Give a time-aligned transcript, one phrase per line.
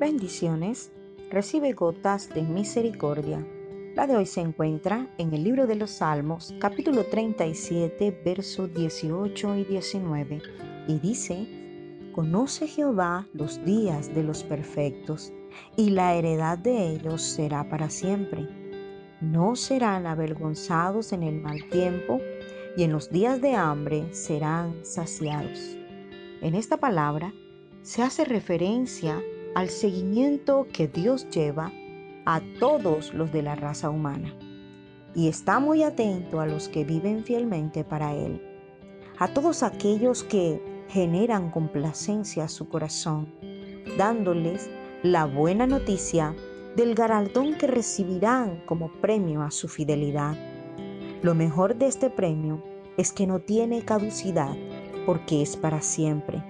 [0.00, 0.90] Bendiciones.
[1.30, 3.46] Recibe gotas de misericordia.
[3.94, 9.56] La de hoy se encuentra en el libro de los Salmos, capítulo 37, versos 18
[9.58, 10.40] y 19,
[10.88, 11.46] y dice,
[12.14, 15.34] Conoce Jehová los días de los perfectos,
[15.76, 18.48] y la heredad de ellos será para siempre.
[19.20, 22.20] No serán avergonzados en el mal tiempo,
[22.74, 25.76] y en los días de hambre serán saciados.
[26.40, 27.34] En esta palabra
[27.82, 29.22] se hace referencia
[29.54, 31.72] al seguimiento que Dios lleva
[32.24, 34.32] a todos los de la raza humana
[35.14, 38.40] y está muy atento a los que viven fielmente para Él,
[39.18, 43.26] a todos aquellos que generan complacencia a su corazón,
[43.98, 44.70] dándoles
[45.02, 46.34] la buena noticia
[46.76, 50.36] del garaldón que recibirán como premio a su fidelidad.
[51.22, 52.62] Lo mejor de este premio
[52.96, 54.56] es que no tiene caducidad
[55.06, 56.40] porque es para siempre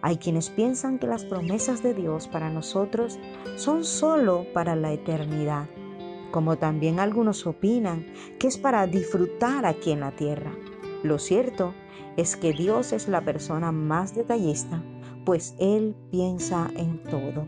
[0.00, 3.18] hay quienes piensan que las promesas de Dios para nosotros
[3.56, 5.66] son solo para la eternidad,
[6.30, 8.06] como también algunos opinan
[8.38, 10.52] que es para disfrutar aquí en la tierra.
[11.02, 11.74] Lo cierto
[12.16, 14.82] es que Dios es la persona más detallista,
[15.24, 17.46] pues Él piensa en todo.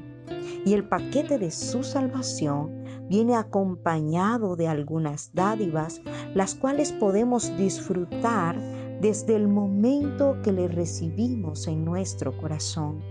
[0.65, 6.01] Y el paquete de su salvación viene acompañado de algunas dádivas,
[6.35, 8.57] las cuales podemos disfrutar
[9.01, 13.03] desde el momento que le recibimos en nuestro corazón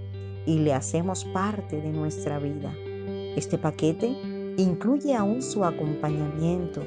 [0.45, 2.72] y le hacemos parte de nuestra vida.
[3.36, 4.08] Este paquete
[4.58, 6.84] incluye aún su acompañamiento,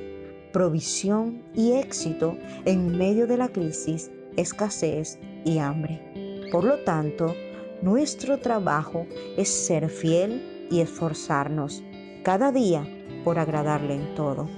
[0.52, 6.46] provisión y éxito en medio de la crisis, escasez y hambre.
[6.52, 7.34] Por lo tanto,
[7.82, 11.82] nuestro trabajo es ser fiel y esforzarnos
[12.22, 12.86] cada día
[13.24, 14.48] por agradarle en todo,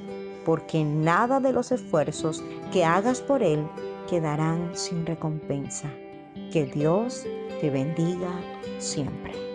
[0.44, 3.66] porque nada de los esfuerzos que hagas por Él
[4.08, 5.90] quedarán sin recompensa.
[6.52, 7.26] Que Dios
[7.60, 8.30] te bendiga
[8.78, 9.53] siempre.